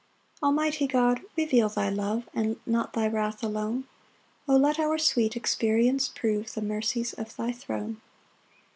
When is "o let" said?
4.47-4.79